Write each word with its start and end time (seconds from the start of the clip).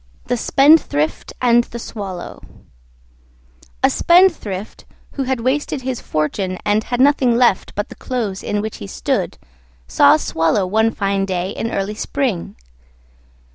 THE 0.25 0.35
SPENDTHRIFT 0.35 1.33
AND 1.43 1.65
THE 1.65 1.77
SWALLOW 1.77 2.41
A 3.83 3.89
Spendthrift, 3.91 4.85
who 5.11 5.25
had 5.25 5.41
wasted 5.41 5.83
his 5.83 6.01
fortune, 6.01 6.57
and 6.65 6.85
had 6.85 6.99
nothing 6.99 7.37
left 7.37 7.75
but 7.75 7.89
the 7.89 7.93
clothes 8.01 8.41
in 8.41 8.61
which 8.61 8.77
he 8.77 8.87
stood, 8.87 9.37
saw 9.85 10.15
a 10.15 10.17
Swallow 10.17 10.65
one 10.65 10.89
fine 10.89 11.25
day 11.25 11.51
in 11.51 11.69
early 11.69 11.93
spring. 11.93 12.55